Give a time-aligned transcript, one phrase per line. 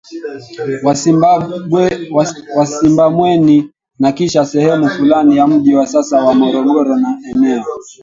[2.55, 7.63] wa Simbamweni na kisha sehemu fulani ya mji wa sasa wa Morogoro na eneo